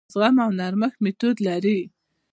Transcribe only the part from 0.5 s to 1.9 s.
نرمښت میتود لري.